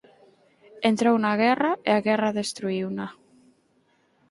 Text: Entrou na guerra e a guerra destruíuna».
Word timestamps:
Entrou 0.89 1.15
na 1.19 1.33
guerra 1.43 1.71
e 1.89 1.91
a 1.93 1.99
guerra 2.07 2.35
destruíuna». 2.39 3.07